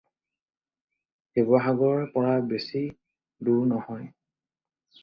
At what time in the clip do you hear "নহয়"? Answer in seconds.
3.75-4.13